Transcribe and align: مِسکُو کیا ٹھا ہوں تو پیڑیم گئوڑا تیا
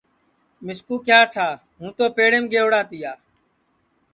مِسکُو 0.65 0.95
کیا 1.07 1.19
ٹھا 1.33 1.47
ہوں 1.77 1.91
تو 1.97 2.03
پیڑیم 2.15 2.43
گئوڑا 2.51 2.81
تیا 2.89 3.11